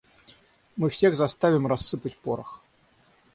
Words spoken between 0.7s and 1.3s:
Мы всех